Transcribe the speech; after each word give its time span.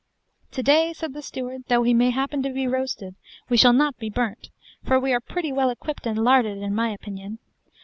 To 0.53 0.63
day, 0.63 0.93
said 0.93 1.13
the 1.13 1.21
steward, 1.21 1.65
though 1.67 1.81
we 1.81 1.91
happen 2.09 2.41
to 2.41 2.49
be 2.49 2.65
roasted, 2.65 3.13
we 3.49 3.57
shall 3.57 3.71
not 3.71 3.99
be 3.99 4.09
burnt, 4.09 4.49
for 4.83 4.99
we 4.99 5.13
are 5.13 5.19
pretty 5.21 5.51
well 5.51 5.71
quipped 5.75 6.07
and 6.07 6.17
larded, 6.23 6.57
in 6.57 6.73
my 6.73 6.89
opinion. 6.89 7.37